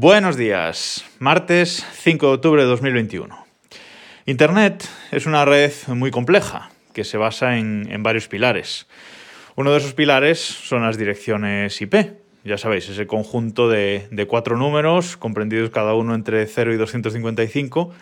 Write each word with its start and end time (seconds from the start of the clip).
Buenos 0.00 0.36
días, 0.36 1.04
martes 1.18 1.84
5 2.02 2.24
de 2.24 2.32
octubre 2.34 2.62
de 2.62 2.68
2021. 2.68 3.36
Internet 4.26 4.88
es 5.10 5.26
una 5.26 5.44
red 5.44 5.72
muy 5.88 6.12
compleja 6.12 6.70
que 6.92 7.02
se 7.02 7.16
basa 7.16 7.58
en, 7.58 8.00
varios 8.04 8.28
pilares. 8.28 8.86
Uno 9.56 9.72
de 9.72 9.78
esos 9.78 9.94
pilares 9.94 10.38
son 10.38 10.82
las 10.82 10.98
direcciones 10.98 11.82
IP. 11.82 11.96
Ya 12.44 12.58
sabéis, 12.58 12.88
ese 12.88 13.08
conjunto 13.08 13.68
de, 13.68 14.24
cuatro 14.28 14.56
números 14.56 15.16
comprendidos 15.16 15.70
cada 15.70 15.94
uno 15.94 16.14
entre 16.14 16.46
0 16.46 16.74
y 16.74 16.76
255 16.76 17.92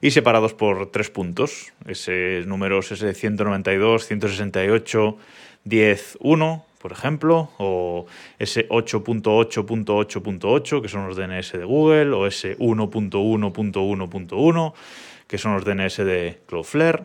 y 0.00 0.10
separados 0.10 0.54
por 0.54 0.90
tres 0.90 1.08
puntos. 1.10 1.72
Ese 1.86 2.42
números 2.46 2.90
ese 2.90 3.14
192, 3.14 4.08
168, 4.08 5.18
10, 5.62 6.18
1 6.18 6.66
por 6.84 6.92
ejemplo, 6.92 7.50
o 7.56 8.04
ese 8.38 8.68
8.8.8.8, 8.68 10.82
que 10.82 10.88
son 10.88 11.06
los 11.06 11.16
DNS 11.16 11.52
de 11.52 11.64
Google, 11.64 12.12
o 12.12 12.26
ese 12.26 12.58
1.1.1.1, 12.58 14.74
que 15.26 15.38
son 15.38 15.54
los 15.54 15.64
DNS 15.64 15.96
de 16.04 16.42
Cloudflare. 16.46 17.04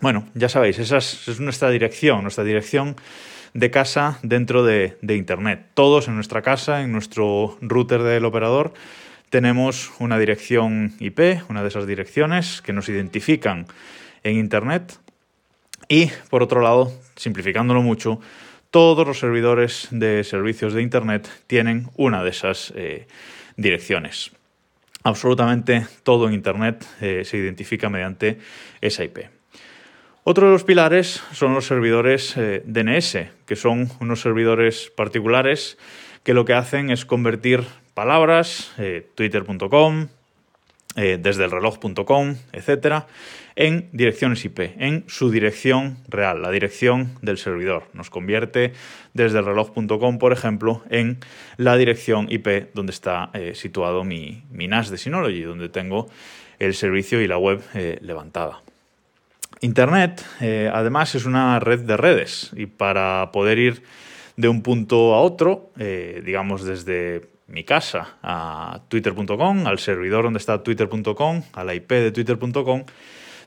Bueno, 0.00 0.28
ya 0.34 0.48
sabéis, 0.48 0.78
esa 0.78 0.98
es, 0.98 1.40
nuestra 1.40 1.70
dirección, 1.70 2.22
nuestra 2.22 2.44
dirección 2.44 2.94
de 3.54 3.72
casa 3.72 4.20
dentro 4.22 4.62
de, 4.62 4.96
de, 5.02 5.16
Internet. 5.16 5.66
Todos 5.74 6.06
en 6.06 6.14
nuestra 6.14 6.42
casa, 6.42 6.82
en 6.82 6.92
nuestro 6.92 7.58
router 7.60 8.04
del 8.04 8.24
operador, 8.24 8.72
tenemos 9.30 9.90
una 9.98 10.16
dirección 10.16 10.94
IP, 11.00 11.42
una 11.48 11.62
de 11.62 11.68
esas 11.70 11.88
direcciones 11.88 12.62
que 12.62 12.72
nos 12.72 12.88
identifican 12.88 13.66
en 14.22 14.36
Internet. 14.36 14.96
Y 15.88 16.12
por 16.30 16.44
otro 16.44 16.60
lado, 16.60 16.92
simplificándolo 17.16 17.82
mucho, 17.82 18.20
todos 18.72 19.06
los 19.06 19.18
servidores 19.18 19.88
de 19.90 20.24
servicios 20.24 20.72
de 20.72 20.80
Internet 20.80 21.28
tienen 21.46 21.90
una 21.94 22.24
de 22.24 22.30
esas 22.30 22.72
eh, 22.74 23.06
direcciones. 23.58 24.32
Absolutamente 25.04 25.86
todo 26.02 26.26
en 26.26 26.32
Internet 26.32 26.86
eh, 27.02 27.22
se 27.26 27.36
identifica 27.36 27.90
mediante 27.90 28.38
esa 28.80 29.04
IP. 29.04 29.28
Otro 30.24 30.46
de 30.46 30.52
los 30.52 30.64
pilares 30.64 31.22
son 31.32 31.52
los 31.52 31.66
servidores 31.66 32.34
eh, 32.38 32.62
DNS, 32.64 33.18
que 33.44 33.56
son 33.56 33.90
unos 34.00 34.22
servidores 34.22 34.90
particulares 34.96 35.76
que 36.22 36.32
lo 36.32 36.46
que 36.46 36.54
hacen 36.54 36.90
es 36.90 37.04
convertir 37.04 37.64
palabras, 37.92 38.72
twitter.com, 39.16 40.08
desde 40.94 41.44
el 41.44 41.50
reloj.com, 41.50 42.36
etcétera, 42.52 43.06
en 43.56 43.88
direcciones 43.92 44.44
IP, 44.44 44.60
en 44.78 45.04
su 45.08 45.30
dirección 45.30 45.98
real, 46.08 46.42
la 46.42 46.50
dirección 46.50 47.18
del 47.22 47.38
servidor. 47.38 47.84
Nos 47.92 48.10
convierte 48.10 48.72
desde 49.14 49.38
el 49.38 49.44
reloj.com, 49.44 50.18
por 50.18 50.32
ejemplo, 50.32 50.82
en 50.90 51.18
la 51.56 51.76
dirección 51.76 52.26
IP 52.30 52.74
donde 52.74 52.92
está 52.92 53.30
eh, 53.34 53.52
situado 53.54 54.04
mi, 54.04 54.44
NAS 54.50 54.90
de 54.90 54.98
Synology, 54.98 55.42
donde 55.42 55.68
tengo 55.68 56.08
el 56.58 56.74
servicio 56.74 57.20
y 57.20 57.26
la 57.26 57.38
web 57.38 57.62
eh, 57.74 57.98
levantada. 58.00 58.62
Internet, 59.60 60.24
eh, 60.40 60.70
además, 60.72 61.14
es 61.14 61.24
una 61.24 61.60
red 61.60 61.80
de 61.80 61.96
redes 61.96 62.50
y 62.56 62.66
para 62.66 63.30
poder 63.32 63.58
ir 63.58 63.82
de 64.36 64.48
un 64.48 64.62
punto 64.62 65.14
a 65.14 65.20
otro, 65.20 65.70
digamos 65.76 66.64
desde 66.64 67.31
mi 67.52 67.64
casa 67.64 68.16
a 68.22 68.80
twitter.com, 68.88 69.66
al 69.66 69.78
servidor 69.78 70.24
donde 70.24 70.38
está 70.38 70.62
twitter.com, 70.62 71.42
a 71.52 71.64
la 71.64 71.74
IP 71.74 71.90
de 71.90 72.10
twitter.com, 72.10 72.84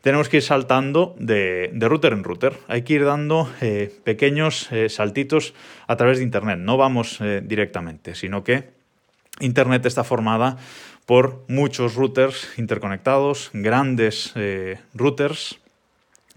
tenemos 0.01 0.29
que 0.29 0.37
ir 0.37 0.43
saltando 0.43 1.15
de, 1.17 1.71
router 1.73 2.13
en 2.13 2.23
router. 2.23 2.55
Hay 2.67 2.83
que 2.83 2.93
ir 2.93 3.05
dando 3.05 3.51
eh, 3.61 3.91
pequeños 4.03 4.71
eh, 4.71 4.89
saltitos 4.89 5.55
a 5.87 5.95
través 5.95 6.19
de 6.19 6.23
Internet. 6.23 6.59
No 6.59 6.77
vamos 6.77 7.17
eh, 7.19 7.41
directamente, 7.43 8.13
sino 8.13 8.43
que 8.43 8.69
Internet 9.39 9.83
está 9.87 10.03
formada 10.03 10.57
por 11.07 11.43
muchos 11.47 11.95
routers 11.95 12.47
interconectados, 12.57 13.49
grandes 13.53 14.33
routers, 14.93 15.59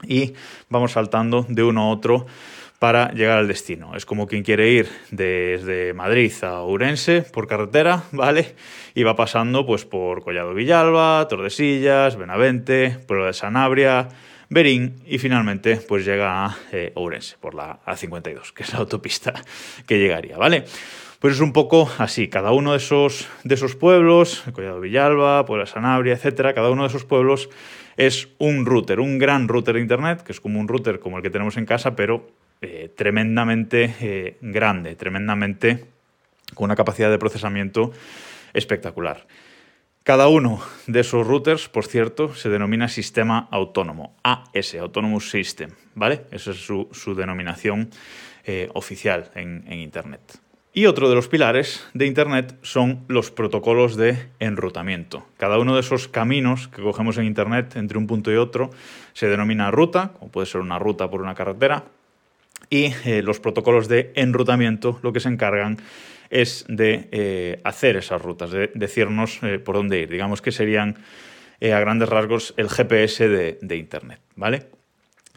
y 0.02 0.34
vamos 0.68 0.92
saltando 0.92 1.46
de 1.48 1.62
uno 1.62 1.82
a 1.82 1.88
otro 1.88 2.26
para 2.78 3.10
llegar 3.12 3.38
al 3.38 3.48
destino. 3.48 3.96
Es 3.96 4.06
como 4.06 4.26
quien 4.26 4.42
quiere 4.42 4.70
ir 4.70 4.88
desde 5.10 5.92
Madrid 5.94 6.32
a 6.42 6.60
Ourense 6.60 7.22
por 7.22 7.48
carretera, 7.48 8.04
¿vale? 8.12 8.54
Y 8.94 9.02
va 9.02 9.16
pasando 9.16 9.66
pues 9.66 9.84
por 9.84 10.22
Collado 10.22 10.54
Villalba, 10.54 11.26
Tordesillas, 11.28 12.16
Benavente, 12.16 12.98
Pueblo 13.06 13.26
de 13.26 13.32
Sanabria, 13.32 14.08
Berín 14.48 15.02
y 15.06 15.18
finalmente 15.18 15.76
pues 15.76 16.04
llega 16.04 16.46
a 16.46 16.56
eh, 16.72 16.92
Ourense 16.94 17.36
por 17.40 17.54
la 17.54 17.80
A52, 17.84 18.52
que 18.52 18.62
es 18.62 18.72
la 18.72 18.78
autopista 18.78 19.34
que 19.86 19.98
llegaría, 19.98 20.38
¿vale? 20.38 20.64
Pues 21.18 21.34
es 21.34 21.40
un 21.40 21.52
poco 21.52 21.90
así, 21.98 22.28
cada 22.28 22.52
uno 22.52 22.72
de 22.72 22.78
esos, 22.78 23.28
de 23.42 23.56
esos 23.56 23.74
pueblos, 23.74 24.44
Collado 24.52 24.80
Villalba, 24.80 25.44
Pueblo 25.46 25.64
de 25.64 25.70
Sanabria, 25.70 26.14
etcétera, 26.14 26.54
cada 26.54 26.70
uno 26.70 26.82
de 26.82 26.88
esos 26.88 27.04
pueblos 27.04 27.50
es 27.96 28.28
un 28.38 28.64
router, 28.64 29.00
un 29.00 29.18
gran 29.18 29.48
router 29.48 29.74
de 29.74 29.80
internet, 29.80 30.22
que 30.22 30.30
es 30.30 30.40
como 30.40 30.60
un 30.60 30.68
router 30.68 31.00
como 31.00 31.16
el 31.16 31.24
que 31.24 31.30
tenemos 31.30 31.56
en 31.56 31.66
casa, 31.66 31.96
pero 31.96 32.28
eh, 32.60 32.92
tremendamente 32.96 33.94
eh, 34.00 34.36
grande, 34.40 34.96
tremendamente 34.96 35.84
con 36.54 36.64
una 36.64 36.76
capacidad 36.76 37.10
de 37.10 37.18
procesamiento 37.18 37.92
espectacular. 38.52 39.26
Cada 40.02 40.28
uno 40.28 40.60
de 40.86 41.00
esos 41.00 41.26
routers, 41.26 41.68
por 41.68 41.86
cierto, 41.86 42.34
se 42.34 42.48
denomina 42.48 42.88
sistema 42.88 43.46
autónomo, 43.50 44.16
AS, 44.22 44.74
Autonomous 44.74 45.30
System, 45.30 45.70
¿vale? 45.94 46.22
Esa 46.30 46.52
es 46.52 46.56
su, 46.64 47.14
denominación 47.14 47.90
eh, 48.44 48.70
oficial 48.72 49.30
en, 49.34 49.64
en 49.68 49.80
Internet. 49.80 50.40
Y 50.72 50.86
otro 50.86 51.08
de 51.08 51.14
los 51.14 51.28
pilares 51.28 51.86
de 51.92 52.06
Internet 52.06 52.56
son 52.62 53.04
los 53.08 53.30
protocolos 53.30 53.96
de 53.96 54.28
enrutamiento. 54.38 55.26
Cada 55.36 55.58
uno 55.58 55.74
de 55.74 55.80
esos 55.80 56.08
caminos 56.08 56.68
que 56.68 56.82
cogemos 56.82 57.18
en 57.18 57.24
Internet 57.24 57.76
entre 57.76 57.98
un 57.98 58.06
punto 58.06 58.32
y 58.32 58.36
otro 58.36 58.70
se 59.12 59.28
denomina 59.28 59.70
ruta, 59.70 60.12
como 60.18 60.30
puede 60.30 60.46
ser 60.46 60.60
una 60.60 60.78
ruta 60.78 61.10
por 61.10 61.20
una 61.20 61.34
carretera, 61.34 61.84
y 62.70 62.92
eh, 63.04 63.22
los 63.22 63.40
protocolos 63.40 63.88
de 63.88 64.12
enrutamiento 64.14 64.98
lo 65.02 65.12
que 65.12 65.20
se 65.20 65.28
encargan 65.28 65.78
es 66.30 66.64
de 66.68 67.08
eh, 67.10 67.60
hacer 67.64 67.96
esas 67.96 68.20
rutas, 68.20 68.50
de 68.50 68.70
decirnos 68.74 69.38
eh, 69.42 69.58
por 69.58 69.76
dónde 69.76 70.00
ir. 70.00 70.10
Digamos 70.10 70.42
que 70.42 70.52
serían 70.52 70.96
a 71.60 71.80
grandes 71.80 72.08
rasgos 72.08 72.54
el 72.56 72.68
GPS 72.68 73.28
de, 73.28 73.76
Internet, 73.76 74.20
¿vale? 74.36 74.66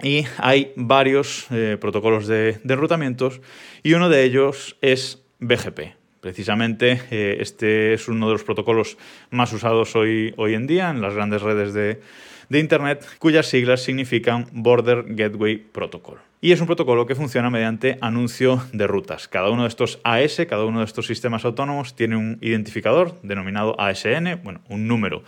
Y 0.04 0.24
hay 0.38 0.72
varios 0.76 1.48
protocolos 1.80 2.28
de, 2.28 2.60
de, 2.64 2.74
enrutamientos 2.76 3.42
y 3.82 3.94
uno 3.94 4.08
de 4.08 4.24
ellos 4.24 4.78
es 4.82 5.24
BGP. 5.40 5.96
Precisamente 6.20 7.02
este 7.42 7.94
es 7.94 8.08
uno 8.08 8.28
de 8.28 8.34
los 8.34 8.44
protocolos 8.44 9.00
más 9.32 9.52
usados 9.52 9.96
hoy, 9.96 10.32
hoy 10.38 10.54
en 10.54 10.68
día 10.68 10.92
en 10.92 11.02
las 11.02 11.16
grandes 11.16 11.42
redes 11.42 11.74
de, 11.74 12.02
de 12.52 12.60
Internet, 12.60 13.08
cuyas 13.18 13.46
siglas 13.46 13.82
significan 13.82 14.46
Border 14.52 15.06
Gateway 15.08 15.56
Protocol. 15.56 16.20
Y 16.42 16.52
es 16.52 16.60
un 16.60 16.68
protocolo 16.68 17.06
que 17.06 17.16
funciona 17.16 17.50
mediante 17.50 17.98
anuncio 18.02 18.62
de 18.74 18.88
rutas. 18.88 19.30
Cada 19.30 19.50
uno 19.50 19.62
de 19.62 19.70
estos 19.70 20.02
AS, 20.04 20.42
cada 20.50 20.66
uno 20.66 20.80
de 20.80 20.86
estos 20.86 21.08
sistemas 21.08 21.46
autónomos 21.46 21.96
tiene 21.96 22.18
un 22.18 22.40
identificador 22.42 23.22
denominado 23.22 23.80
ASN, 23.80 24.42
bueno, 24.44 24.60
un 24.68 24.86
número 24.86 25.24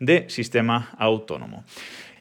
de 0.00 0.28
sistema 0.28 0.90
autónomo. 0.98 1.64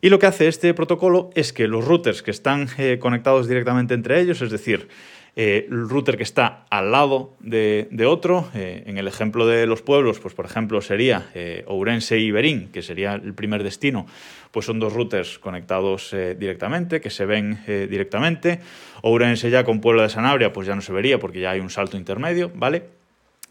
Y 0.01 0.09
lo 0.09 0.19
que 0.19 0.27
hace 0.27 0.47
este 0.47 0.75
protocolo 0.75 1.31
es 1.33 1.51
que 1.51 1.67
los 1.67 1.83
routers 1.83 2.21
que 2.21 2.29
están 2.29 2.67
eh, 2.77 2.99
conectados 2.99 3.47
directamente 3.47 3.95
entre 3.95 4.19
ellos, 4.19 4.43
es 4.43 4.51
decir, 4.51 4.87
eh, 5.35 5.65
router 5.67 6.15
que 6.15 6.21
está 6.21 6.65
al 6.69 6.91
lado 6.91 7.33
de, 7.39 8.05
otro. 8.05 8.49
Eh, 8.53 8.83
en 8.85 8.99
el 8.99 9.07
ejemplo 9.07 9.47
de 9.47 9.65
los 9.65 9.81
pueblos, 9.81 10.19
pues 10.19 10.35
por 10.35 10.45
ejemplo 10.45 10.79
sería 10.79 11.31
eh, 11.33 11.63
Ourense 11.67 12.19
y 12.19 12.29
Berín, 12.29 12.69
que 12.71 12.83
sería 12.83 13.15
el 13.15 13.33
primer 13.33 13.63
destino, 13.63 14.05
pues 14.51 14.67
son 14.67 14.79
dos 14.79 14.93
routers 14.93 15.39
conectados 15.39 16.15
directamente, 16.37 17.01
que 17.01 17.09
se 17.09 17.25
ven 17.25 17.59
directamente. 17.65 18.59
Ourense 19.01 19.49
ya 19.49 19.63
con 19.63 19.81
Pueblo 19.81 20.03
de 20.03 20.09
Sanabria, 20.09 20.53
pues 20.53 20.67
ya 20.67 20.75
no 20.75 20.81
se 20.81 20.93
vería 20.93 21.17
porque 21.17 21.39
ya 21.39 21.49
hay 21.49 21.59
un 21.59 21.71
salto 21.71 21.97
intermedio, 21.97 22.51
¿vale? 22.53 22.83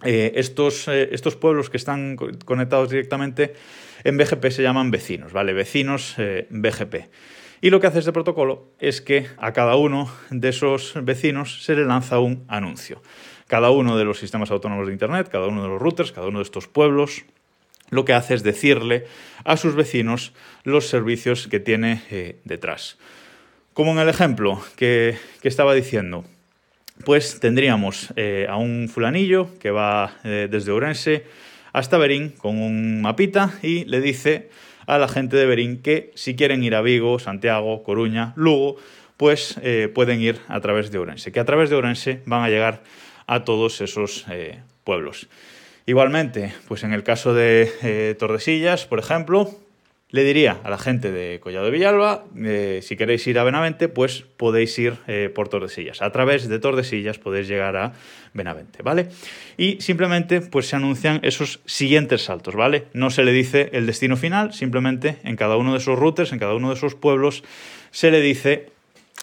estos, 0.05 0.87
estos 0.87 1.35
pueblos 1.35 1.71
que 1.71 1.77
están 1.77 2.17
conectados 2.45 2.91
directamente 2.91 3.55
en 4.05 4.17
BGP 4.17 4.51
se 4.51 4.63
llaman 4.63 4.93
vecinos, 4.93 5.33
¿vale? 5.33 5.53
Vecinos 5.53 6.15
BGP. 6.51 6.95
Y 7.63 7.71
lo 7.71 7.79
que 7.79 7.87
hace 7.87 8.01
este 8.01 8.13
protocolo 8.13 8.67
es 8.81 9.01
que 9.01 9.29
a 9.39 9.53
cada 9.53 9.77
uno 9.77 10.13
de 10.31 10.49
esos 10.49 10.95
vecinos 11.01 11.63
se 11.63 11.77
le 11.77 11.85
lanza 11.85 12.19
un 12.19 12.45
anuncio. 12.49 13.01
Cada 13.47 13.71
uno 13.71 13.97
de 13.97 14.05
los 14.05 14.19
sistemas 14.19 14.51
autónomos 14.51 14.89
de 14.89 14.93
Internet, 14.93 15.29
cada 15.31 15.47
uno 15.47 15.63
de 15.63 15.69
los 15.69 15.81
routers, 15.81 16.11
cada 16.11 16.27
uno 16.27 16.41
de 16.41 16.43
estos 16.43 16.67
pueblos, 16.67 17.25
lo 17.91 18.05
que 18.05 18.15
hace 18.15 18.35
es 18.35 18.43
decirle 18.43 19.07
a 19.45 19.57
sus 19.57 19.77
vecinos 19.77 20.33
los 20.65 20.89
servicios 20.89 21.47
que 21.47 21.61
tiene 21.61 22.03
eh, 22.11 22.41
detrás. 22.43 22.99
Como 23.75 23.93
en 23.93 23.99
el 24.01 24.09
ejemplo 24.09 24.61
que, 24.75 25.17
estaba 25.45 25.73
diciendo, 25.73 26.25
pues 27.05 27.39
tendríamos 27.39 28.13
eh, 28.17 28.49
a 28.51 28.57
un 28.57 28.89
fulanillo 28.93 29.57
que 29.61 29.71
va 29.71 30.17
eh, 30.25 30.49
desde 30.51 30.73
Ourense 30.73 31.27
hasta 31.73 31.97
Berín 31.97 32.31
con 32.31 32.59
un 32.59 33.03
mapita 33.03 33.55
y 33.63 33.85
le 33.85 34.01
dice 34.01 34.51
a 34.87 34.99
la 34.99 35.09
gente 35.09 35.37
de 35.37 35.47
Berín 35.47 35.83
que 35.83 36.13
si 36.15 36.37
quieren 36.37 36.63
ir 36.63 36.75
a 36.75 36.83
Vigo, 36.83 37.19
Santiago, 37.19 37.83
Coruña, 37.83 38.33
Lugo, 38.37 38.77
pues 39.17 39.57
eh, 39.63 39.91
pueden 39.93 40.21
ir 40.21 40.41
a 40.49 40.61
través 40.61 40.91
de 40.91 40.99
Orense, 40.99 41.33
que 41.33 41.41
a 41.41 41.45
través 41.45 41.71
de 41.71 41.77
Orense 41.77 42.23
van 42.27 42.43
a 42.43 42.49
llegar 42.49 42.83
a 43.27 43.45
todos 43.45 43.81
esos 43.81 44.27
eh, 44.31 44.61
pueblos. 44.85 45.29
Igualmente, 45.87 46.55
pues 46.69 46.85
en 46.85 46.93
el 46.93 47.03
caso 47.03 47.35
de 47.35 47.71
eh, 47.83 48.15
Tordesillas, 48.19 48.87
por 48.87 48.99
ejemplo, 48.99 49.51
le 50.13 50.25
diría 50.25 50.61
a 50.63 50.69
la 50.69 50.77
gente 50.77 51.11
de 51.11 51.41
Collado 51.41 51.65
de 51.65 51.71
Villalba, 51.71 52.27
eh, 52.45 52.81
si 52.83 52.97
queréis 52.97 53.27
ir 53.27 53.39
a 53.39 53.45
Benavente, 53.45 53.89
pues 53.89 54.25
podéis 54.37 54.79
ir 54.79 54.95
eh, 55.07 55.31
por 55.35 55.49
Tordesillas. 55.49 56.03
A 56.03 56.13
través 56.13 56.49
de 56.49 56.59
Tordesillas 56.59 57.19
podéis 57.19 57.49
llegar 57.49 57.77
a 57.77 57.95
Benavente, 58.35 58.83
¿vale? 58.83 59.09
Y 59.57 59.81
simplemente 59.81 60.43
pues 60.43 60.69
se 60.69 60.77
anuncian 60.77 61.21
esos 61.23 61.61
siguientes 61.65 62.23
saltos, 62.23 62.55
¿vale? 62.55 62.85
No 62.93 63.09
se 63.09 63.25
le 63.25 63.33
dice 63.33 63.71
el 63.73 63.87
destino 63.87 64.19
final, 64.19 64.53
simplemente 64.53 65.17
en 65.25 65.37
cada 65.37 65.57
uno 65.57 65.73
de 65.73 65.79
esos 65.79 65.99
routers, 65.99 66.33
en 66.33 66.39
cada 66.39 66.55
uno 66.55 66.69
de 66.69 66.75
esos 66.75 66.95
pueblos, 66.95 67.43
se 67.91 68.11
le 68.11 68.21
dice 68.21 68.67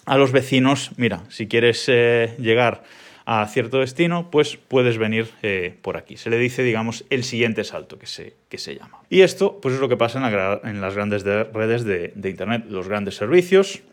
a 0.06 0.18
los 0.18 0.32
vecinos, 0.32 0.90
mira, 0.98 1.22
si 1.30 1.48
quieres 1.48 1.86
eh, 1.88 2.34
llegar 2.40 2.84
a 3.32 3.46
cierto 3.46 3.78
destino, 3.78 4.32
pues 4.32 4.58
puedes 4.58 4.98
venir 4.98 5.30
eh, 5.44 5.76
por 5.84 5.98
aquí. 5.98 6.18
Se 6.18 6.32
le 6.32 6.40
dice, 6.40 6.64
digamos, 6.64 7.06
el 7.12 7.24
siguiente 7.24 7.64
salto 7.64 8.00
que 8.00 8.08
se, 8.08 8.34
que 8.50 8.58
se 8.58 8.76
llama. 8.76 9.02
Y 9.08 9.22
esto, 9.22 9.60
pues 9.62 9.76
es 9.76 9.82
lo 9.82 9.88
que 9.88 9.98
pasa 9.98 10.18
en, 10.64 10.82
las 10.82 10.96
grandes 10.96 11.24
redes 11.24 11.84
de, 11.84 12.12
Internet, 12.28 12.66
los 12.70 12.88
grandes 12.88 13.18
servicios, 13.18 13.84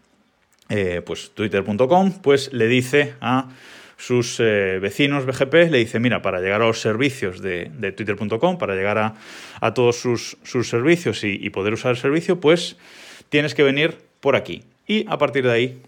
eh, 0.70 1.02
pues 1.04 1.32
twitter.com, 1.34 2.12
pues 2.22 2.50
le 2.54 2.66
dice 2.66 3.12
a 3.20 3.50
sus 3.98 4.40
eh, 4.40 4.78
vecinos 4.80 5.26
BGP, 5.26 5.70
le 5.70 5.78
dice, 5.78 6.00
mira, 6.00 6.22
para 6.22 6.40
llegar 6.40 6.62
a 6.62 6.66
los 6.68 6.80
servicios 6.80 7.42
de, 7.42 7.66
twitter.com, 7.94 8.56
para 8.56 8.74
llegar 8.74 8.96
a, 9.60 9.74
todos 9.74 9.96
sus, 9.96 10.38
servicios 10.62 11.24
y, 11.24 11.38
y 11.42 11.50
poder 11.50 11.74
usar 11.74 11.90
el 11.90 11.98
servicio, 11.98 12.40
pues 12.40 12.78
tienes 13.28 13.54
que 13.54 13.64
venir 13.64 13.98
por 14.20 14.34
aquí. 14.34 14.64
Y 14.86 15.04
a 15.10 15.18
partir 15.18 15.44
de 15.44 15.52
ahí, 15.52 15.82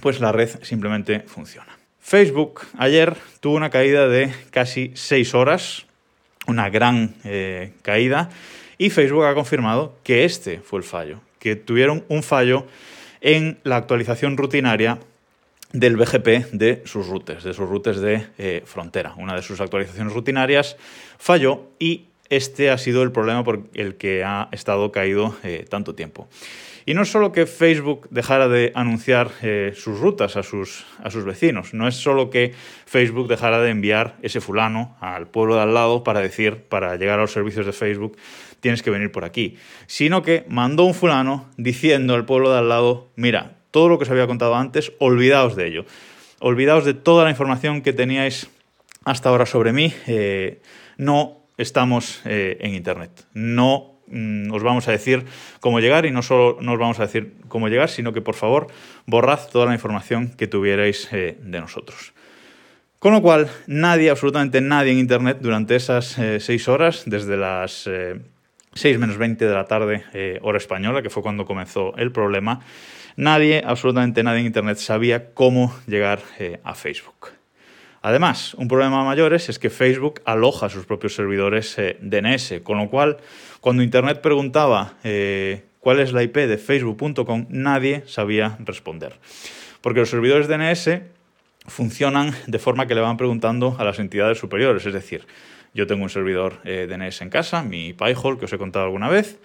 pues 0.00 0.20
la 0.20 0.32
red 0.32 0.50
simplemente 0.60 1.20
funciona. 1.20 1.73
Facebook 2.04 2.60
ayer 2.76 3.16
tuvo 3.40 3.56
una 3.56 3.70
caída 3.70 4.06
de 4.08 4.30
casi 4.50 4.92
6 4.94 5.32
horas, 5.32 5.86
una 6.46 6.68
gran 6.68 7.14
eh, 7.24 7.72
caída, 7.80 8.28
y 8.76 8.90
Facebook 8.90 9.24
ha 9.24 9.34
confirmado 9.34 9.96
que 10.04 10.26
este 10.26 10.60
fue 10.60 10.80
el 10.80 10.84
fallo, 10.84 11.22
que 11.38 11.56
tuvieron 11.56 12.04
un 12.08 12.22
fallo 12.22 12.66
en 13.22 13.58
la 13.64 13.76
actualización 13.76 14.36
rutinaria 14.36 14.98
del 15.72 15.96
BGP 15.96 16.52
de 16.52 16.82
sus 16.84 17.08
routers, 17.08 17.42
de 17.42 17.54
sus 17.54 17.66
routers 17.66 18.02
de 18.02 18.26
eh, 18.36 18.62
frontera. 18.66 19.14
Una 19.16 19.34
de 19.34 19.40
sus 19.40 19.62
actualizaciones 19.62 20.12
rutinarias 20.12 20.76
falló 21.16 21.70
y 21.78 22.04
este 22.28 22.70
ha 22.70 22.76
sido 22.76 23.02
el 23.02 23.12
problema 23.12 23.44
por 23.44 23.62
el 23.72 23.94
que 23.94 24.24
ha 24.24 24.50
estado 24.52 24.92
caído 24.92 25.34
eh, 25.42 25.64
tanto 25.70 25.94
tiempo. 25.94 26.28
Y 26.86 26.94
no 26.94 27.02
es 27.02 27.10
solo 27.10 27.32
que 27.32 27.46
Facebook 27.46 28.08
dejara 28.10 28.48
de 28.48 28.72
anunciar 28.74 29.30
eh, 29.42 29.72
sus 29.74 29.98
rutas 29.98 30.36
a 30.36 30.42
sus, 30.42 30.84
a 31.02 31.10
sus 31.10 31.24
vecinos, 31.24 31.72
no 31.72 31.88
es 31.88 31.94
solo 31.94 32.28
que 32.28 32.52
Facebook 32.84 33.28
dejara 33.28 33.60
de 33.60 33.70
enviar 33.70 34.16
ese 34.22 34.40
fulano 34.40 34.96
al 35.00 35.26
pueblo 35.26 35.54
de 35.54 35.62
al 35.62 35.72
lado 35.72 36.04
para 36.04 36.20
decir, 36.20 36.64
para 36.68 36.96
llegar 36.96 37.18
a 37.18 37.22
los 37.22 37.32
servicios 37.32 37.64
de 37.64 37.72
Facebook, 37.72 38.18
tienes 38.60 38.82
que 38.82 38.90
venir 38.90 39.12
por 39.12 39.24
aquí, 39.24 39.56
sino 39.86 40.22
que 40.22 40.44
mandó 40.48 40.84
un 40.84 40.94
fulano 40.94 41.50
diciendo 41.56 42.14
al 42.14 42.26
pueblo 42.26 42.52
de 42.52 42.58
al 42.58 42.68
lado, 42.68 43.10
mira, 43.16 43.56
todo 43.70 43.88
lo 43.88 43.98
que 43.98 44.04
os 44.04 44.10
había 44.10 44.26
contado 44.26 44.54
antes, 44.54 44.92
olvidaos 44.98 45.56
de 45.56 45.66
ello, 45.66 45.84
olvidaos 46.40 46.84
de 46.84 46.94
toda 46.94 47.24
la 47.24 47.30
información 47.30 47.82
que 47.82 47.92
teníais 47.92 48.48
hasta 49.04 49.30
ahora 49.30 49.46
sobre 49.46 49.72
mí, 49.72 49.92
eh, 50.06 50.60
no 50.96 51.46
estamos 51.56 52.20
eh, 52.24 52.58
en 52.60 52.74
Internet, 52.74 53.26
no 53.32 53.93
Mm, 54.06 54.52
os 54.52 54.62
vamos 54.62 54.86
a 54.88 54.92
decir 54.92 55.24
cómo 55.60 55.80
llegar 55.80 56.04
y 56.04 56.10
no 56.10 56.22
solo 56.22 56.58
nos 56.60 56.78
vamos 56.78 57.00
a 57.00 57.06
decir 57.06 57.34
cómo 57.48 57.68
llegar, 57.68 57.88
sino 57.88 58.12
que 58.12 58.20
por 58.20 58.34
favor 58.34 58.66
borrad 59.06 59.40
toda 59.50 59.66
la 59.66 59.72
información 59.72 60.28
que 60.36 60.46
tuvierais 60.46 61.08
eh, 61.12 61.38
de 61.40 61.60
nosotros. 61.60 62.12
Con 62.98 63.12
lo 63.12 63.22
cual, 63.22 63.50
nadie, 63.66 64.10
absolutamente 64.10 64.60
nadie 64.60 64.92
en 64.92 64.98
Internet 64.98 65.38
durante 65.40 65.76
esas 65.76 66.18
eh, 66.18 66.40
seis 66.40 66.68
horas, 66.68 67.04
desde 67.06 67.36
las 67.36 67.86
eh, 67.86 68.20
seis 68.72 68.98
menos 68.98 69.18
20 69.18 69.46
de 69.46 69.54
la 69.54 69.66
tarde, 69.66 70.04
hora 70.42 70.58
española, 70.58 71.02
que 71.02 71.10
fue 71.10 71.22
cuando 71.22 71.44
comenzó 71.44 71.94
el 71.96 72.12
problema, 72.12 72.60
nadie, 73.16 73.62
absolutamente 73.64 74.22
nadie 74.22 74.40
en 74.40 74.46
Internet 74.46 74.78
sabía 74.78 75.32
cómo 75.34 75.74
llegar 75.86 76.20
a 76.64 76.74
Facebook. 76.74 77.28
Además, 78.06 78.52
un 78.58 78.68
problema 78.68 79.02
mayor 79.02 79.32
es, 79.32 79.58
que 79.58 79.70
Facebook 79.70 80.20
aloja 80.26 80.68
sus 80.68 80.84
propios 80.84 81.14
servidores 81.14 81.78
eh, 81.78 81.96
DNS, 82.02 82.60
con 82.62 82.76
lo 82.76 82.90
cual, 82.90 83.16
cuando 83.64 83.82
Internet 83.82 84.20
preguntaba 84.20 84.98
eh, 85.04 85.64
cuál 85.80 85.98
es 85.98 86.12
la 86.12 86.22
IP 86.22 86.36
de 86.36 86.58
facebook.com, 86.58 87.46
nadie 87.48 88.02
sabía 88.04 88.58
responder. 88.60 89.14
Porque 89.80 90.00
los 90.00 90.10
servidores 90.10 90.48
DNS 90.48 91.00
funcionan 91.66 92.34
de 92.46 92.58
forma 92.58 92.86
que 92.86 92.94
le 92.94 93.00
van 93.00 93.16
preguntando 93.16 93.74
a 93.78 93.84
las 93.84 93.98
entidades 94.00 94.36
superiores, 94.36 94.84
es 94.84 94.92
decir, 94.92 95.26
yo 95.72 95.86
tengo 95.86 96.02
un 96.02 96.10
servidor 96.10 96.60
eh, 96.64 96.86
DNS 96.86 97.22
en 97.22 97.30
casa, 97.30 97.62
mi 97.62 97.94
PyHole, 97.94 98.36
que 98.38 98.44
os 98.44 98.52
he 98.52 98.58
contado 98.58 98.84
alguna 98.84 99.08
vez, 99.08 99.38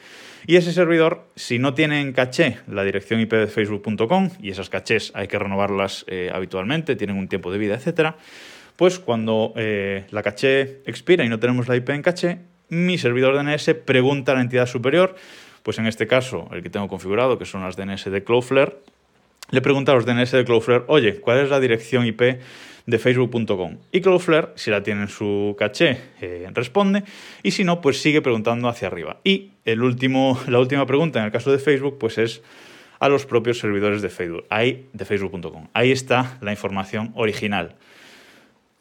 y 0.45 0.57
ese 0.57 0.73
servidor, 0.73 1.23
si 1.37 1.57
no 1.57 1.73
tiene 1.73 2.01
en 2.01 2.11
caché 2.11 2.57
la 2.67 2.83
dirección 2.83 3.21
IP 3.21 3.31
de 3.31 3.47
facebook.com, 3.47 4.31
y 4.41 4.49
esas 4.49 4.69
cachés 4.69 5.13
hay 5.15 5.29
que 5.29 5.39
renovarlas 5.39 6.05
habitualmente, 6.33 6.97
tienen 6.97 7.15
un 7.15 7.29
tiempo 7.29 7.53
de 7.53 7.57
vida, 7.57 7.75
etcétera, 7.75 8.17
pues 8.75 8.99
cuando 8.99 9.53
eh, 9.55 10.07
la 10.11 10.23
caché 10.23 10.81
expira 10.85 11.23
y 11.23 11.29
no 11.29 11.39
tenemos 11.39 11.69
la 11.69 11.77
IP 11.77 11.91
en 11.91 12.01
caché, 12.01 12.39
mi 12.69 12.97
servidor 12.97 13.35
DNS 13.35 13.75
pregunta 13.85 14.31
a 14.31 14.35
la 14.35 14.41
entidad 14.41 14.65
superior, 14.65 15.15
pues 15.63 15.77
en 15.79 15.87
este 15.87 16.07
caso 16.07 16.49
el 16.51 16.63
que 16.63 16.69
tengo 16.69 16.87
configurado, 16.87 17.37
que 17.37 17.45
son 17.45 17.63
las 17.63 17.75
DNS 17.75 18.05
de 18.05 18.23
Cloudflare, 18.23 18.77
le 19.51 19.61
pregunta 19.61 19.91
a 19.91 19.95
los 19.95 20.05
DNS 20.05 20.31
de 20.31 20.45
Cloudflare, 20.45 20.83
oye, 20.87 21.19
¿cuál 21.19 21.39
es 21.39 21.49
la 21.49 21.59
dirección 21.59 22.05
IP 22.05 22.21
de 22.85 22.99
facebook.com? 22.99 23.77
Y 23.91 24.01
Cloudflare, 24.01 24.49
si 24.55 24.69
la 24.69 24.83
tiene 24.83 25.01
en 25.01 25.07
su 25.07 25.55
caché, 25.57 25.97
eh, 26.21 26.47
responde, 26.53 27.03
y 27.41 27.51
si 27.51 27.63
no, 27.63 27.81
pues 27.81 27.99
sigue 27.99 28.21
preguntando 28.21 28.67
hacia 28.67 28.87
arriba. 28.87 29.19
Y 29.23 29.51
el 29.65 29.81
último, 29.81 30.39
la 30.47 30.59
última 30.59 30.85
pregunta 30.85 31.19
en 31.19 31.25
el 31.25 31.31
caso 31.31 31.51
de 31.51 31.57
Facebook, 31.57 31.97
pues 31.99 32.19
es 32.19 32.43
a 32.99 33.09
los 33.09 33.25
propios 33.25 33.57
servidores 33.57 34.01
de 34.01 34.09
Facebook, 34.09 34.45
ahí 34.49 34.87
de 34.93 35.05
facebook.com. 35.05 35.67
Ahí 35.73 35.91
está 35.91 36.37
la 36.41 36.51
información 36.51 37.11
original. 37.15 37.75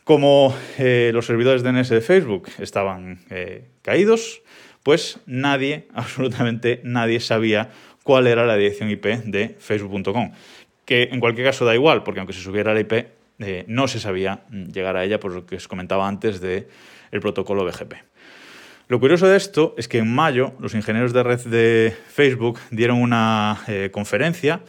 Como 0.05 0.55
eh, 0.79 1.13
los 1.15 1.27
servidores 1.27 1.63
DNS 1.63 1.89
de 1.89 2.01
Facebook 2.01 2.49
estaban 2.59 3.21
eh, 3.31 3.65
caídos, 3.89 4.43
pues 4.83 5.19
nadie, 5.27 5.89
absolutamente 5.95 6.81
nadie 6.85 7.21
sabía 7.21 7.71
cuál 8.05 8.27
era 8.27 8.47
la 8.47 8.57
dirección 8.57 8.91
IP 8.91 9.07
de 9.25 9.57
facebook.com. 9.59 10.33
Que 10.85 11.09
en 11.13 11.21
cualquier 11.21 11.47
caso 11.47 11.65
da 11.65 11.75
igual, 11.75 12.03
porque 12.03 12.21
aunque 12.21 12.33
se 12.33 12.41
subiera 12.41 12.73
la 12.73 12.81
IP, 12.81 12.93
eh, 13.41 13.65
no 13.67 13.89
se 13.89 14.01
sabía 14.01 14.45
llegar 14.51 14.97
a 14.97 15.05
ella 15.05 15.21
por 15.21 15.33
lo 15.33 15.47
que 15.47 15.57
os 15.57 15.69
comentaba 15.69 16.09
antes 16.09 16.41
del 16.41 16.67
el 17.11 17.21
protocolo 17.21 17.65
BGP. 17.65 17.95
Lo 18.89 19.01
curioso 19.01 19.27
de 19.27 19.37
esto 19.37 19.75
es 19.77 19.87
que 19.87 19.99
en 19.99 20.15
mayo 20.15 20.55
los 20.61 20.75
ingenieros 20.75 21.13
de 21.13 21.23
red 21.23 21.41
de 21.41 21.95
Facebook 22.09 22.59
dieron 22.71 23.03
una 23.03 23.61
conferencia 23.93 24.63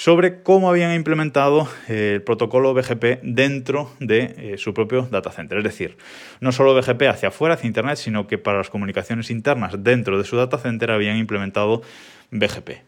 sobre 0.00 0.42
cómo 0.42 0.70
habían 0.70 0.94
implementado 0.94 1.68
eh, 1.86 2.12
el 2.14 2.22
protocolo 2.22 2.72
BGP 2.72 3.20
dentro 3.22 3.90
de 4.00 4.34
eh, 4.38 4.54
su 4.56 4.72
propio 4.72 5.02
data 5.02 5.30
center. 5.30 5.58
Es 5.58 5.64
decir, 5.64 5.98
no 6.40 6.52
solo 6.52 6.74
BGP 6.74 7.02
hacia 7.02 7.28
afuera, 7.28 7.56
hacia 7.56 7.66
Internet, 7.66 7.96
sino 7.98 8.26
que 8.26 8.38
para 8.38 8.56
las 8.56 8.70
comunicaciones 8.70 9.30
internas 9.30 9.74
dentro 9.80 10.16
de 10.16 10.24
su 10.24 10.36
data 10.36 10.56
center 10.56 10.90
habían 10.90 11.18
implementado 11.18 11.82
BGP. 12.30 12.80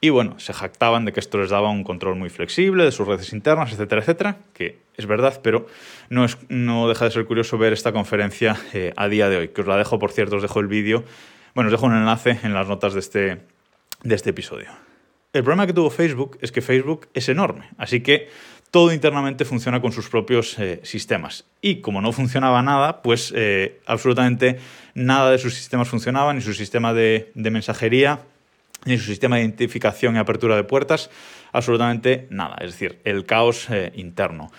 Y 0.00 0.08
bueno, 0.08 0.40
se 0.40 0.54
jactaban 0.54 1.04
de 1.04 1.12
que 1.12 1.20
esto 1.20 1.36
les 1.36 1.50
daba 1.50 1.68
un 1.68 1.84
control 1.84 2.16
muy 2.16 2.30
flexible 2.30 2.84
de 2.84 2.92
sus 2.92 3.06
redes 3.06 3.34
internas, 3.34 3.70
etcétera, 3.74 4.00
etcétera, 4.00 4.38
que 4.54 4.78
es 4.96 5.04
verdad, 5.04 5.42
pero 5.42 5.66
no, 6.08 6.24
es, 6.24 6.38
no 6.48 6.88
deja 6.88 7.04
de 7.04 7.10
ser 7.10 7.26
curioso 7.26 7.58
ver 7.58 7.74
esta 7.74 7.92
conferencia 7.92 8.56
eh, 8.72 8.94
a 8.96 9.08
día 9.08 9.28
de 9.28 9.36
hoy, 9.36 9.48
que 9.48 9.60
os 9.60 9.66
la 9.66 9.76
dejo, 9.76 9.98
por 9.98 10.10
cierto, 10.10 10.36
os 10.36 10.42
dejo 10.42 10.60
el 10.60 10.68
vídeo, 10.68 11.04
bueno, 11.54 11.68
os 11.68 11.72
dejo 11.72 11.84
un 11.84 11.96
enlace 11.96 12.38
en 12.44 12.54
las 12.54 12.66
notas 12.66 12.94
de 12.94 13.00
este, 13.00 13.40
de 14.04 14.14
este 14.14 14.30
episodio. 14.30 14.89
El 15.32 15.44
problema 15.44 15.66
que 15.66 15.72
tuvo 15.72 15.90
Facebook 15.90 16.38
es 16.40 16.50
que 16.50 16.60
Facebook 16.60 17.08
es 17.14 17.28
enorme, 17.28 17.68
así 17.78 18.00
que 18.00 18.28
todo 18.72 18.92
internamente 18.92 19.44
funciona 19.44 19.80
con 19.80 19.92
sus 19.92 20.08
propios 20.08 20.58
eh, 20.58 20.80
sistemas. 20.82 21.44
Y 21.60 21.76
como 21.76 22.00
no 22.00 22.10
funcionaba 22.10 22.62
nada, 22.62 23.00
pues 23.02 23.32
eh, 23.36 23.80
absolutamente 23.86 24.58
nada 24.94 25.30
de 25.30 25.38
sus 25.38 25.54
sistemas 25.54 25.88
funcionaba, 25.88 26.34
ni 26.34 26.40
su 26.40 26.52
sistema 26.52 26.92
de, 26.92 27.30
mensajería, 27.34 28.20
ni 28.84 28.98
su 28.98 29.04
sistema 29.04 29.36
de 29.36 29.42
identificación 29.42 30.16
y 30.16 30.18
apertura 30.18 30.56
de 30.56 30.64
puertas, 30.64 31.10
absolutamente 31.52 32.26
nada. 32.30 32.56
Es 32.60 32.72
decir, 32.72 33.00
el 33.04 33.24
caos 33.24 33.68
eh, 33.70 33.92
interno. 33.94 34.50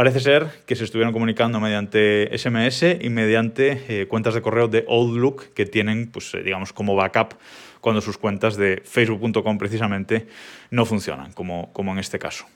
Parece 0.00 0.20
ser 0.20 0.46
que 0.64 0.76
se 0.76 0.84
estuvieron 0.84 1.12
comunicando 1.12 1.60
mediante 1.60 2.30
SMS 2.32 2.96
y 3.02 3.10
mediante 3.10 4.06
cuentas 4.08 4.32
de 4.32 4.40
correo 4.40 4.66
de 4.66 4.86
Outlook 4.88 5.52
que 5.52 5.66
tienen, 5.66 6.10
pues, 6.10 6.32
digamos, 6.42 6.72
como 6.72 6.96
backup 6.96 7.34
cuando 7.82 8.00
sus 8.00 8.16
cuentas 8.16 8.56
de 8.56 8.80
facebook.com 8.82 9.58
precisamente 9.58 10.26
no 10.70 10.86
funcionan, 10.86 11.32
como, 11.32 11.70
como 11.74 11.92
en 11.92 11.98
este 11.98 12.18
caso. 12.18 12.46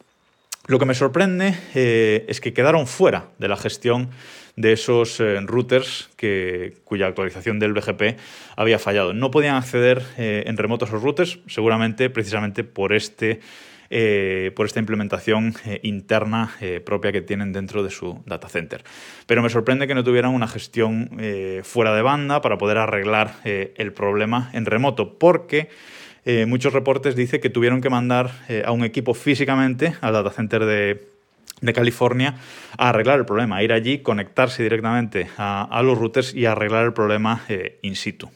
Lo 0.69 0.79
que 0.79 0.87
me 0.87 0.95
sorprende 0.95 1.55
eh, 1.75 2.25
es 2.29 2.41
que 2.41 2.55
quedaron 2.55 2.87
fuera 2.87 3.27
de 3.39 3.49
la 3.49 3.59
gestión 3.59 4.09
de 4.57 4.73
esos 4.73 5.21
eh, 5.21 5.39
routers 5.43 6.09
que, 6.17 6.79
cuya 6.85 7.09
actualización 7.09 7.59
del 7.59 7.75
BGP 7.75 8.19
había 8.57 8.79
fallado. 8.79 9.13
No 9.13 9.31
podían 9.31 9.57
acceder 9.57 10.03
eh, 10.17 10.45
en 10.47 10.57
remoto 10.57 10.87
a 10.87 10.89
esos 10.89 11.03
routers, 11.03 11.41
seguramente 11.47 12.09
precisamente 12.09 12.65
por 12.65 12.95
este 12.95 13.41
eh, 13.97 14.51
por 14.57 14.67
esta 14.67 14.81
implementación 14.81 15.55
eh, 15.65 15.79
interna 15.85 16.51
propia 16.85 17.13
que 17.13 17.23
tienen 17.23 17.53
dentro 17.53 17.85
de 17.85 17.91
su 17.91 18.25
data 18.27 18.49
center. 18.49 18.83
Pero 19.27 19.41
me 19.41 19.49
sorprende 19.49 19.87
que 19.87 19.95
no 19.95 20.03
tuvieran 20.03 20.35
una 20.35 20.49
gestión 20.49 21.11
fuera 21.63 21.95
de 21.95 22.03
banda 22.03 22.41
para 22.41 22.59
poder 22.59 22.79
arreglar 22.79 23.37
el 23.45 23.93
problema 23.93 24.51
en 24.53 24.67
remoto, 24.67 25.17
porque 25.17 25.69
muchos 26.47 26.73
reportes 26.73 27.15
dicen 27.15 27.41
que 27.41 27.51
tuvieron 27.51 27.81
que 27.81 27.91
mandar 27.91 28.33
a 28.65 28.73
un 28.73 28.85
equipo 28.85 29.15
físicamente 29.15 29.95
al 30.01 30.13
data 30.13 30.31
center 30.31 30.65
de, 30.65 31.73
California 31.73 32.35
a 32.77 32.89
arreglar 32.89 33.21
el 33.21 33.27
problema, 33.27 33.63
ir 33.63 33.73
allí, 33.73 33.99
conectarse 33.99 34.63
directamente 34.63 35.29
a, 35.39 35.81
los 35.85 35.97
routers 35.99 36.35
y 36.35 36.47
arreglar 36.47 36.85
el 36.85 36.93
problema 36.93 37.43
in 37.83 37.95
situ. 37.95 38.29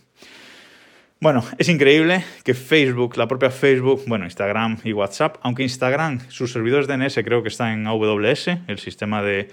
Bueno, 1.21 1.45
es 1.59 1.69
increíble 1.69 2.25
que 2.45 2.55
Facebook, 2.55 3.17
la 3.17 3.27
propia 3.27 3.51
Facebook, 3.51 4.05
bueno, 4.07 4.25
Instagram 4.25 4.79
y 4.85 4.93
WhatsApp, 4.93 5.39
aunque 5.43 5.65
Instagram, 5.65 6.21
sus 6.29 6.53
servidores 6.53 6.87
DNS 6.87 7.17
creo 7.25 7.43
que 7.43 7.49
están 7.49 7.73
en 7.73 7.87
AWS, 7.89 8.51
el 8.69 8.79
sistema 8.79 9.21
de, 9.21 9.49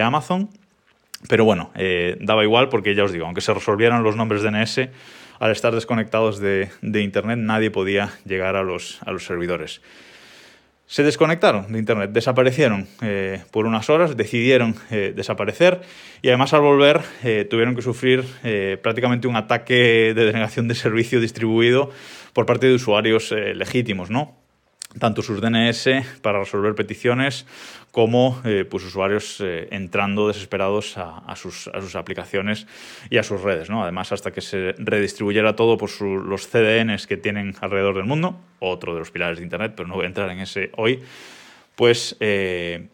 Amazon, 0.00 0.48
pero 1.28 1.44
bueno, 1.44 1.70
eh, 1.74 2.16
daba 2.18 2.44
igual 2.44 2.70
porque 2.70 2.94
ya 2.94 3.04
os 3.04 3.12
digo, 3.12 3.26
aunque 3.26 3.42
se 3.42 3.52
resolvieran 3.52 4.02
los 4.02 4.16
nombres 4.16 4.42
DNS, 4.42 4.88
al 5.38 5.50
estar 5.50 5.74
desconectados 5.74 6.40
de, 6.40 6.70
de 6.80 7.02
Internet 7.02 7.38
nadie 7.38 7.70
podía 7.70 8.08
llegar 8.24 8.56
a 8.56 8.62
los, 8.62 9.02
a 9.04 9.12
los 9.12 9.26
servidores 9.26 9.82
se 10.92 11.02
desconectaron 11.02 11.72
de 11.72 11.78
Internet, 11.78 12.10
desaparecieron 12.12 12.86
eh, 13.00 13.42
por 13.50 13.64
unas 13.64 13.88
horas, 13.88 14.14
decidieron 14.14 14.74
eh, 14.90 15.14
desaparecer 15.16 15.80
y 16.20 16.28
además 16.28 16.52
al 16.52 16.60
volver 16.60 17.00
eh, 17.24 17.46
tuvieron 17.48 17.74
que 17.74 17.80
sufrir 17.80 18.26
prácticamente 18.82 19.26
un 19.26 19.36
ataque 19.36 20.12
de 20.14 20.26
denegación 20.26 20.68
de 20.68 20.74
servicio 20.74 21.18
distribuido 21.18 21.90
por 22.34 22.44
parte 22.44 22.66
de 22.66 22.74
usuarios 22.74 23.32
legítimos, 23.54 24.10
¿no? 24.10 24.41
Tanto 24.98 25.22
sus 25.22 25.40
DNS 25.40 26.20
para 26.20 26.40
resolver 26.40 26.74
peticiones 26.74 27.46
como 27.90 28.40
eh, 28.44 28.64
pues 28.68 28.84
usuarios 28.84 29.38
eh, 29.40 29.68
entrando 29.70 30.28
desesperados 30.28 30.96
a, 30.96 31.34
sus, 31.36 31.68
aplicaciones 31.94 32.66
y 33.10 33.18
a 33.18 33.22
sus 33.22 33.42
redes. 33.42 33.70
¿no? 33.70 33.82
Además, 33.82 34.12
hasta 34.12 34.32
que 34.32 34.40
se 34.40 34.74
redistribuyera 34.78 35.56
todo 35.56 35.76
por 35.76 35.90
los 36.00 36.48
CDNs 36.48 37.06
que 37.06 37.16
tienen 37.16 37.54
alrededor 37.60 37.96
del 37.96 38.04
mundo, 38.04 38.40
otro 38.60 38.94
de 38.94 39.00
los 39.00 39.10
pilares 39.10 39.38
de 39.38 39.44
Internet, 39.44 39.74
pero 39.76 39.88
no 39.88 39.94
voy 39.94 40.04
a 40.04 40.08
entrar 40.08 40.30
en 40.30 40.40
ese 40.40 40.70
hoy, 40.76 41.02
pues 41.76 42.16
eh, 42.20 42.88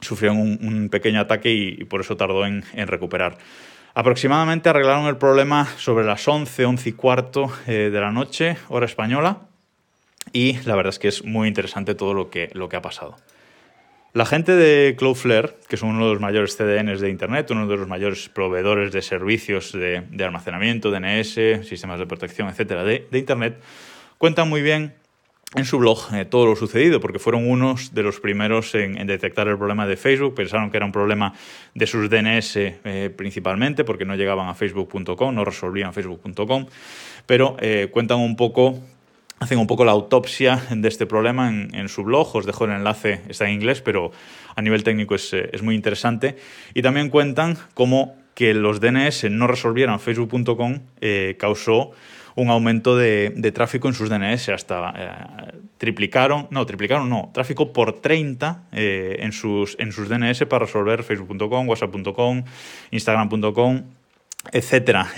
sufrieron 0.00 0.38
un, 0.38 0.88
pequeño 0.88 1.20
ataque 1.20 1.52
y, 1.52 1.84
por 1.84 2.00
eso 2.00 2.16
tardó 2.16 2.46
en, 2.46 2.64
en, 2.74 2.86
recuperar. 2.86 3.38
Aproximadamente 3.94 4.68
arreglaron 4.68 5.06
el 5.06 5.16
problema 5.16 5.66
sobre 5.76 6.04
las 6.04 6.26
11, 6.28 6.64
11 6.64 6.88
y 6.88 6.92
cuarto 6.92 7.50
de 7.66 7.90
la 7.90 8.12
noche, 8.12 8.56
hora 8.68 8.86
española, 8.86 9.47
y 10.32 10.58
la 10.64 10.76
verdad 10.76 10.90
es 10.90 10.98
que 10.98 11.08
es 11.08 11.24
muy 11.24 11.48
interesante 11.48 11.94
todo 11.94 12.14
lo 12.14 12.30
que, 12.30 12.50
lo 12.54 12.68
que 12.68 12.76
ha 12.76 12.82
pasado. 12.82 13.16
La 14.14 14.24
gente 14.24 14.56
de 14.56 14.96
Cloudflare, 14.96 15.58
que 15.68 15.76
son 15.76 15.90
uno 15.90 16.06
de 16.06 16.12
los 16.12 16.20
mayores 16.20 16.56
CDNs 16.56 17.00
de 17.00 17.10
Internet, 17.10 17.50
uno 17.50 17.66
de 17.66 17.76
los 17.76 17.86
mayores 17.86 18.30
proveedores 18.30 18.90
de 18.90 19.02
servicios 19.02 19.72
de, 19.72 20.02
almacenamiento, 20.24 20.90
DNS, 20.90 21.66
sistemas 21.68 21.98
de 21.98 22.06
protección, 22.06 22.48
etcétera, 22.48 22.84
de, 22.84 23.06
Internet, 23.12 23.60
cuentan 24.16 24.48
muy 24.48 24.62
bien 24.62 24.94
en 25.54 25.64
su 25.66 25.78
blog 25.78 25.98
eh, 26.14 26.24
todo 26.24 26.46
lo 26.46 26.56
sucedido, 26.56 27.00
porque 27.00 27.18
fueron 27.18 27.48
unos 27.48 27.94
de 27.94 28.02
los 28.02 28.18
primeros 28.18 28.74
en, 28.74 29.06
detectar 29.06 29.46
el 29.46 29.58
problema 29.58 29.86
de 29.86 29.96
Facebook. 29.96 30.34
Pensaron 30.34 30.70
que 30.70 30.78
era 30.78 30.86
un 30.86 30.92
problema 30.92 31.34
de 31.74 31.86
sus 31.86 32.08
DNS 32.08 32.56
eh, 32.56 33.14
principalmente, 33.14 33.84
porque 33.84 34.06
no 34.06 34.16
llegaban 34.16 34.48
a 34.48 34.54
facebook.com, 34.54 35.34
no 35.34 35.44
resolvían 35.44 35.92
facebook.com, 35.92 36.66
pero 37.26 37.56
eh, 37.60 37.88
cuentan 37.92 38.18
un 38.18 38.36
poco 38.36 38.80
hacen 39.40 39.58
un 39.58 39.66
poco 39.66 39.84
la 39.84 39.92
autopsia 39.92 40.62
de 40.70 40.88
este 40.88 41.06
problema 41.06 41.48
en, 41.48 41.88
su 41.88 42.04
blog. 42.04 42.34
Os 42.34 42.46
dejo 42.46 42.64
el 42.64 42.72
enlace, 42.72 43.22
está 43.28 43.46
en 43.46 43.54
inglés, 43.54 43.80
pero 43.80 44.10
a 44.54 44.62
nivel 44.62 44.82
técnico 44.82 45.14
es, 45.14 45.32
eh, 45.32 45.50
muy 45.62 45.74
interesante. 45.74 46.36
Y 46.74 46.82
también 46.82 47.10
cuentan 47.10 47.56
cómo 47.74 48.16
que 48.34 48.54
los 48.54 48.80
DNS 48.80 49.30
no 49.30 49.46
resolvieran 49.46 49.98
facebook.com 50.00 50.80
eh, 51.00 51.36
causó 51.38 51.92
un 52.36 52.50
aumento 52.50 52.96
de, 52.96 53.52
tráfico 53.52 53.88
en 53.88 53.94
sus 53.94 54.08
DNS, 54.08 54.50
hasta 54.50 54.94
eh, 54.96 55.58
triplicaron, 55.76 56.46
no, 56.50 56.64
triplicaron, 56.66 57.10
no, 57.10 57.30
tráfico 57.34 57.72
por 57.72 58.00
30 58.00 58.68
en, 58.70 59.32
sus, 59.32 59.76
en 59.80 59.90
sus 59.90 60.08
DNS 60.08 60.44
para 60.44 60.66
resolver 60.66 61.02
facebook.com, 61.02 61.68
whatsapp.com, 61.68 62.44
instagram.com, 62.92 63.82
etcétera, 64.52 65.08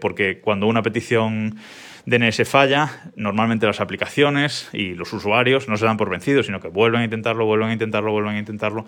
porque 0.00 0.40
cuando 0.40 0.66
una 0.66 0.80
petición 0.80 1.58
DNS 2.06 2.48
falla, 2.48 3.02
normalmente 3.16 3.66
las 3.66 3.80
aplicaciones 3.80 4.68
y 4.72 4.94
los 4.94 5.12
usuarios 5.12 5.68
no 5.68 5.76
se 5.76 5.84
dan 5.84 5.96
por 5.96 6.10
vencidos, 6.10 6.46
sino 6.46 6.60
que 6.60 6.68
vuelven 6.68 7.02
a 7.02 7.04
intentarlo, 7.04 7.44
vuelven 7.44 7.68
a 7.68 7.72
intentarlo, 7.72 8.12
vuelven 8.12 8.36
a 8.36 8.38
intentarlo 8.38 8.84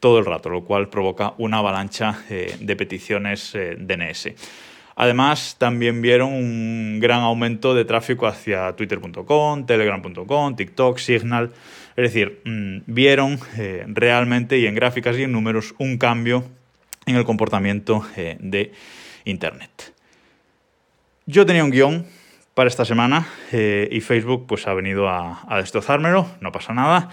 todo 0.00 0.18
el 0.18 0.26
rato, 0.26 0.48
lo 0.50 0.64
cual 0.64 0.88
provoca 0.88 1.34
una 1.38 1.58
avalancha 1.58 2.24
eh, 2.28 2.56
de 2.60 2.76
peticiones 2.76 3.54
eh, 3.54 3.76
DNS. 3.78 4.30
Además, 4.96 5.56
también 5.58 6.00
vieron 6.00 6.32
un 6.32 6.98
gran 7.00 7.20
aumento 7.20 7.74
de 7.74 7.84
tráfico 7.84 8.26
hacia 8.26 8.72
twitter.com, 8.74 9.66
telegram.com, 9.66 10.56
TikTok, 10.56 10.98
Signal. 10.98 11.52
Es 11.96 12.12
decir, 12.12 12.40
mm, 12.44 12.78
vieron 12.86 13.38
eh, 13.58 13.84
realmente 13.88 14.58
y 14.58 14.66
en 14.66 14.74
gráficas 14.74 15.18
y 15.18 15.24
en 15.24 15.32
números 15.32 15.74
un 15.78 15.98
cambio 15.98 16.44
en 17.04 17.16
el 17.16 17.24
comportamiento 17.24 18.04
de 18.16 18.72
Internet. 19.24 19.92
Yo 21.26 21.44
tenía 21.44 21.62
un 21.62 21.70
guion 21.70 22.06
para 22.56 22.68
esta 22.68 22.86
semana 22.86 23.28
eh, 23.52 23.86
y 23.92 24.00
Facebook 24.00 24.46
pues 24.48 24.66
ha 24.66 24.72
venido 24.72 25.10
a, 25.10 25.44
destrozármelo, 25.58 26.26
no 26.40 26.52
pasa 26.52 26.72
nada. 26.72 27.10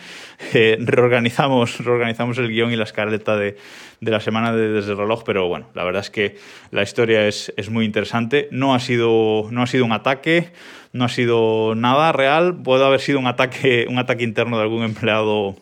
Eh, 0.54 0.78
reorganizamos, 0.80 1.84
reorganizamos 1.84 2.38
el 2.38 2.48
guion 2.48 2.72
y 2.72 2.78
la 2.78 2.86
escaleta 2.86 3.36
de, 3.36 3.58
la 4.00 4.22
semana 4.22 4.54
de 4.54 4.70
Desde 4.70 4.92
el 4.92 4.98
Reloj, 4.98 5.24
pero 5.26 5.50
bueno, 5.50 5.68
la 5.74 5.84
verdad 5.84 6.02
es 6.02 6.10
que 6.10 6.38
la 6.72 6.82
historia 6.82 7.28
es, 7.28 7.52
muy 7.70 7.84
interesante. 7.84 8.48
No 8.52 8.74
ha, 8.74 8.80
sido, 8.80 9.50
no 9.52 9.64
ha 9.64 9.68
sido 9.68 9.84
un 9.84 9.92
ataque, 9.92 10.54
no 10.94 11.04
ha 11.04 11.10
sido 11.10 11.76
nada 11.76 12.14
real, 12.14 12.56
puede 12.64 12.86
haber 12.86 13.02
sido 13.02 13.20
un 13.20 13.28
ataque, 13.28 13.86
un 13.90 14.00
ataque 14.00 14.24
interno 14.24 14.56
de 14.56 14.64
algún 14.64 14.84
empleado 14.84 15.58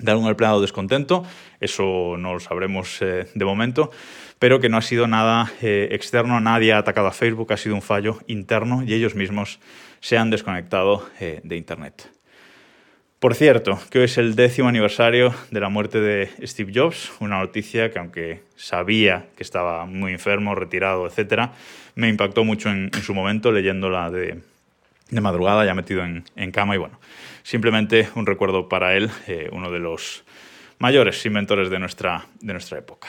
de 0.00 0.10
algún 0.10 0.26
empleado 0.26 0.60
descontento, 0.60 1.24
eso 1.60 2.16
no 2.18 2.34
lo 2.34 2.40
sabremos 2.40 3.00
eh, 3.00 3.28
de 3.32 3.44
momento 3.44 3.92
pero 4.44 4.60
que 4.60 4.68
no 4.68 4.76
ha 4.76 4.82
sido 4.82 5.06
nada 5.06 5.50
eh, 5.62 5.88
externo, 5.92 6.38
nadie 6.38 6.74
ha 6.74 6.76
atacado 6.76 7.06
a 7.06 7.12
Facebook, 7.12 7.50
ha 7.54 7.56
sido 7.56 7.74
un 7.76 7.80
fallo 7.80 8.18
interno 8.26 8.82
y 8.82 8.92
ellos 8.92 9.14
mismos 9.14 9.58
se 10.00 10.18
han 10.18 10.28
desconectado 10.28 11.08
eh, 11.18 11.40
de 11.42 11.56
Internet. 11.56 12.10
Por 13.20 13.34
cierto, 13.34 13.80
que 13.88 14.00
hoy 14.00 14.04
es 14.04 14.18
el 14.18 14.34
décimo 14.34 14.68
aniversario 14.68 15.34
de 15.50 15.60
la 15.60 15.70
muerte 15.70 15.98
de 15.98 16.28
Steve 16.46 16.72
Jobs, 16.74 17.10
una 17.20 17.38
noticia 17.38 17.90
que 17.90 17.98
aunque 17.98 18.42
sabía 18.54 19.28
que 19.34 19.42
estaba 19.42 19.86
muy 19.86 20.12
enfermo, 20.12 20.54
retirado, 20.54 21.06
etc., 21.06 21.48
me 21.94 22.10
impactó 22.10 22.44
mucho 22.44 22.68
en, 22.68 22.90
su 23.02 23.14
momento 23.14 23.50
leyéndola 23.50 24.10
de, 24.10 24.42
madrugada, 25.22 25.64
ya 25.64 25.72
metido 25.72 26.04
en, 26.04 26.52
cama 26.52 26.74
y 26.74 26.78
bueno, 26.78 27.00
simplemente 27.44 28.10
un 28.14 28.26
recuerdo 28.26 28.68
para 28.68 28.94
él, 28.94 29.08
eh, 29.26 29.48
uno 29.52 29.70
de 29.70 29.78
los 29.78 30.22
mayores 30.80 31.24
inventores 31.24 31.70
de 31.70 31.78
nuestra, 31.78 32.26
de 32.42 32.52
nuestra 32.52 32.78
época. 32.78 33.08